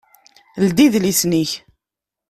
[0.65, 1.51] Ldi idlisen-ik!